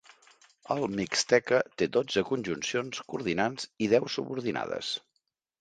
El 0.75 0.79
mixteca 0.99 1.59
té 1.81 1.89
dotze 1.99 2.25
conjuncions, 2.31 3.03
coordinants 3.13 3.71
i 3.85 3.91
deu 3.93 4.11
subordinades. 4.19 4.91